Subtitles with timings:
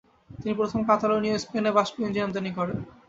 [0.31, 2.77] তিনি প্রথম কাতালোনিয়া ও স্পেনে বাষ্পীয় ইঞ্জিন আমদানি করেন।